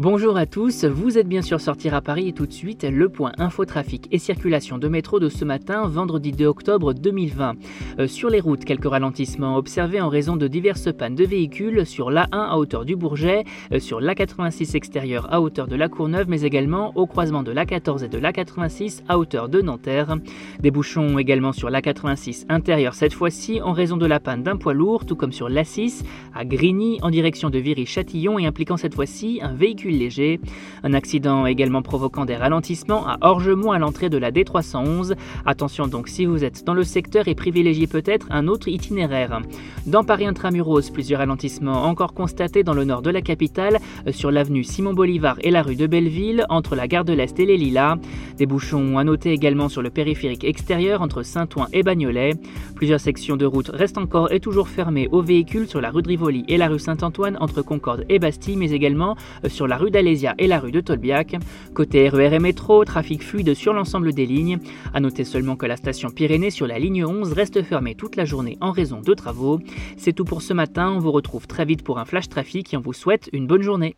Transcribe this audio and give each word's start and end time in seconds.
Bonjour 0.00 0.38
à 0.38 0.46
tous, 0.46 0.86
vous 0.86 1.18
êtes 1.18 1.28
bien 1.28 1.42
sûr 1.42 1.60
sortir 1.60 1.92
à 1.92 2.00
Paris 2.00 2.28
et 2.28 2.32
tout 2.32 2.46
de 2.46 2.52
suite 2.54 2.84
le 2.84 3.10
point 3.10 3.32
infotrafic 3.36 4.08
et 4.10 4.16
circulation 4.16 4.78
de 4.78 4.88
métro 4.88 5.20
de 5.20 5.28
ce 5.28 5.44
matin, 5.44 5.86
vendredi 5.86 6.32
2 6.32 6.46
octobre 6.46 6.94
2020. 6.94 7.52
Euh, 7.98 8.06
sur 8.06 8.30
les 8.30 8.40
routes, 8.40 8.64
quelques 8.64 8.88
ralentissements 8.88 9.58
observés 9.58 10.00
en 10.00 10.08
raison 10.08 10.36
de 10.36 10.48
diverses 10.48 10.90
pannes 10.90 11.16
de 11.16 11.26
véhicules 11.26 11.84
sur 11.84 12.10
l'A1 12.10 12.28
à 12.32 12.56
hauteur 12.56 12.86
du 12.86 12.96
Bourget, 12.96 13.44
euh, 13.74 13.78
sur 13.78 14.00
l'A86 14.00 14.74
extérieur 14.74 15.30
à 15.30 15.42
hauteur 15.42 15.68
de 15.68 15.76
la 15.76 15.90
Courneuve, 15.90 16.30
mais 16.30 16.40
également 16.44 16.96
au 16.96 17.06
croisement 17.06 17.42
de 17.42 17.52
l'A14 17.52 18.02
et 18.02 18.08
de 18.08 18.16
l'A86 18.16 19.02
à 19.06 19.18
hauteur 19.18 19.50
de 19.50 19.60
Nanterre. 19.60 20.16
Des 20.60 20.70
bouchons 20.70 21.18
également 21.18 21.52
sur 21.52 21.68
l'A86 21.68 22.46
intérieur 22.48 22.94
cette 22.94 23.12
fois-ci 23.12 23.60
en 23.60 23.72
raison 23.72 23.98
de 23.98 24.06
la 24.06 24.18
panne 24.18 24.44
d'un 24.44 24.56
poids 24.56 24.72
lourd, 24.72 25.04
tout 25.04 25.14
comme 25.14 25.32
sur 25.32 25.50
l'A6 25.50 26.04
à 26.34 26.46
Grigny 26.46 26.98
en 27.02 27.10
direction 27.10 27.50
de 27.50 27.58
Viry-Châtillon 27.58 28.38
et 28.38 28.46
impliquant 28.46 28.78
cette 28.78 28.94
fois-ci 28.94 29.40
un 29.42 29.52
véhicule 29.52 29.89
léger. 29.96 30.40
Un 30.82 30.94
accident 30.94 31.46
également 31.46 31.82
provoquant 31.82 32.24
des 32.24 32.36
ralentissements 32.36 33.06
à 33.06 33.18
Orgemont 33.20 33.72
à 33.72 33.78
l'entrée 33.78 34.08
de 34.08 34.18
la 34.18 34.30
D311. 34.30 35.14
Attention 35.46 35.86
donc 35.86 36.08
si 36.08 36.26
vous 36.26 36.44
êtes 36.44 36.64
dans 36.64 36.74
le 36.74 36.84
secteur 36.84 37.28
et 37.28 37.34
privilégiez 37.34 37.86
peut-être 37.86 38.26
un 38.30 38.48
autre 38.48 38.68
itinéraire. 38.68 39.40
Dans 39.86 40.04
Paris 40.04 40.26
intramuros, 40.26 40.90
plusieurs 40.92 41.20
ralentissements 41.20 41.84
encore 41.84 42.14
constatés 42.14 42.62
dans 42.62 42.74
le 42.74 42.84
nord 42.84 43.02
de 43.02 43.10
la 43.10 43.22
capitale, 43.22 43.78
euh, 44.06 44.12
sur 44.12 44.30
l'avenue 44.30 44.64
Simon 44.64 44.94
Bolivar 44.94 45.36
et 45.40 45.50
la 45.50 45.62
rue 45.62 45.76
de 45.76 45.86
Belleville, 45.86 46.44
entre 46.48 46.76
la 46.76 46.88
gare 46.88 47.04
de 47.04 47.12
l'Est 47.12 47.38
et 47.38 47.46
les 47.46 47.56
Lilas. 47.56 47.96
Des 48.36 48.46
bouchons 48.46 48.98
à 48.98 49.04
noter 49.04 49.32
également 49.32 49.68
sur 49.68 49.82
le 49.82 49.90
périphérique 49.90 50.44
extérieur 50.44 51.02
entre 51.02 51.22
Saint-Ouen 51.22 51.66
et 51.72 51.82
Bagnolet. 51.82 52.34
Plusieurs 52.74 53.00
sections 53.00 53.36
de 53.36 53.46
route 53.46 53.70
restent 53.72 53.98
encore 53.98 54.32
et 54.32 54.40
toujours 54.40 54.68
fermées 54.68 55.08
aux 55.12 55.22
véhicules 55.22 55.68
sur 55.68 55.80
la 55.80 55.90
rue 55.90 56.02
de 56.02 56.08
Rivoli 56.08 56.44
et 56.48 56.56
la 56.56 56.68
rue 56.68 56.78
Saint-Antoine 56.78 57.36
entre 57.40 57.62
Concorde 57.62 58.04
et 58.08 58.18
Bastille, 58.18 58.56
mais 58.56 58.70
également 58.70 59.16
euh, 59.44 59.48
sur 59.48 59.66
la 59.66 59.76
rue 59.80 59.90
d'Alésia 59.90 60.34
et 60.38 60.46
la 60.46 60.60
rue 60.60 60.70
de 60.70 60.80
Tolbiac. 60.80 61.36
Côté 61.74 62.08
RER 62.08 62.34
et 62.34 62.38
métro, 62.38 62.84
trafic 62.84 63.22
fluide 63.22 63.54
sur 63.54 63.72
l'ensemble 63.72 64.12
des 64.12 64.26
lignes. 64.26 64.58
A 64.94 65.00
noter 65.00 65.24
seulement 65.24 65.56
que 65.56 65.66
la 65.66 65.76
station 65.76 66.10
Pyrénées 66.10 66.50
sur 66.50 66.66
la 66.66 66.78
ligne 66.78 67.04
11 67.04 67.32
reste 67.32 67.62
fermée 67.62 67.94
toute 67.94 68.16
la 68.16 68.24
journée 68.24 68.58
en 68.60 68.70
raison 68.70 69.00
de 69.00 69.14
travaux. 69.14 69.58
C'est 69.96 70.12
tout 70.12 70.24
pour 70.24 70.42
ce 70.42 70.52
matin, 70.52 70.92
on 70.92 70.98
vous 70.98 71.12
retrouve 71.12 71.46
très 71.46 71.64
vite 71.64 71.82
pour 71.82 71.98
un 71.98 72.04
flash 72.04 72.28
trafic 72.28 72.72
et 72.72 72.76
on 72.76 72.80
vous 72.80 72.92
souhaite 72.92 73.30
une 73.32 73.46
bonne 73.46 73.62
journée. 73.62 73.96